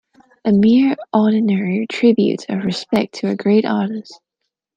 [0.45, 4.19] A mere ordinary tribute of respect to a great artist.